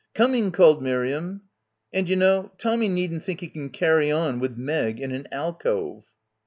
[0.15, 1.41] "Coming," called Miriam.
[1.93, 6.05] "And, you know, Tommy needn't think he can carry on with Meg in an alcove."